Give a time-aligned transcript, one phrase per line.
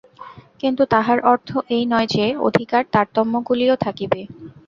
[0.61, 4.21] কিন্তু তাহার অর্থ এই নয় যে, অধিকার-তারতম্যগুলিও থাকিবে।